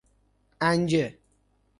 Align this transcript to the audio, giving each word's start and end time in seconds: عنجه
عنجه 0.61 1.19